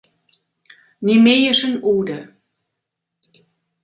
Nemeischen 0.99 1.83
Ode. 1.83 2.33